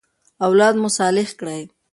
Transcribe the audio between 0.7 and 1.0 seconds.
مو